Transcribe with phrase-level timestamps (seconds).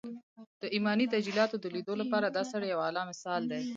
[0.61, 3.61] د ايماني تجلياتو د ليدو لپاره دا سړی يو اعلی مثال دی